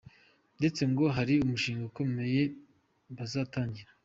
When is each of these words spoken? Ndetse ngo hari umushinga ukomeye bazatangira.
Ndetse 0.59 0.81
ngo 0.91 1.05
hari 1.17 1.33
umushinga 1.45 1.83
ukomeye 1.89 2.41
bazatangira. 3.15 3.91